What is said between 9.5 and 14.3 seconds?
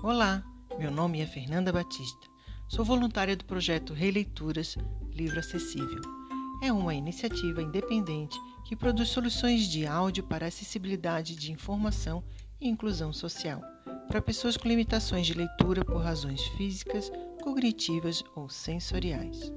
de áudio para acessibilidade de informação e inclusão social para